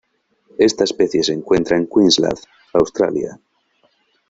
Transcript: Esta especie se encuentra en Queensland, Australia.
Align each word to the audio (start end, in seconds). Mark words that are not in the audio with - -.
Esta 0.57 0.83
especie 0.83 1.21
se 1.21 1.31
encuentra 1.33 1.77
en 1.77 1.85
Queensland, 1.85 2.39
Australia. 2.73 3.39